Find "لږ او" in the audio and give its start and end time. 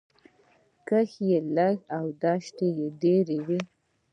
1.55-2.05